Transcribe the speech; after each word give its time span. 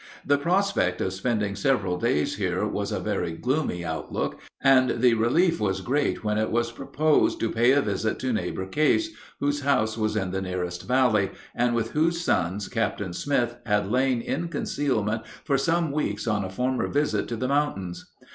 The 0.25 0.39
prospect 0.39 0.99
of 0.99 1.13
spending 1.13 1.55
several 1.55 1.95
days 1.99 2.37
here 2.37 2.65
was 2.67 2.91
a 2.91 2.99
very 2.99 3.33
gloomy 3.33 3.85
outlook, 3.85 4.39
and 4.59 4.99
the 4.99 5.13
relief 5.13 5.59
was 5.59 5.81
great 5.81 6.23
when 6.23 6.39
it 6.39 6.49
was 6.49 6.71
proposed 6.71 7.39
to 7.39 7.51
pay 7.51 7.73
a 7.73 7.83
visit 7.83 8.17
to 8.21 8.33
Neighbor 8.33 8.65
Case, 8.65 9.09
whose 9.39 9.61
house 9.61 9.99
was 9.99 10.15
in 10.15 10.31
the 10.31 10.41
nearest 10.41 10.87
valley, 10.87 11.29
and 11.53 11.75
with 11.75 11.91
whose 11.91 12.19
sons 12.19 12.67
Captain 12.67 13.13
Smith 13.13 13.57
had 13.67 13.91
lain 13.91 14.21
in 14.21 14.47
concealment 14.47 15.21
for 15.45 15.59
some 15.59 15.91
weeks 15.91 16.25
on 16.25 16.43
a 16.43 16.49
former 16.49 16.87
visit 16.87 17.27
to 17.27 17.35
the 17.35 17.47
mountains. 17.47 18.09